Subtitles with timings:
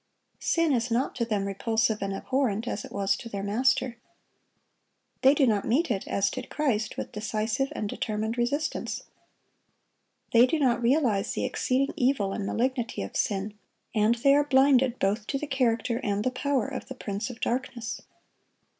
[0.39, 3.97] Sin is not to them repulsive and abhorrent, as it was to their Master.
[5.21, 9.03] They do not meet it, as did Christ, with decisive and determined resistance.
[10.33, 13.59] They do not realize the exceeding evil and malignity of sin,
[13.93, 17.39] and they are blinded both to the character and the power of the prince of
[17.39, 18.01] darkness.